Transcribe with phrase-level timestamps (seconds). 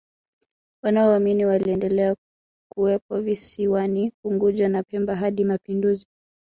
[0.83, 2.15] Waomani waliendelea
[2.71, 6.05] kuwepo visiwani Unguja na Pemba hadi mapinduzi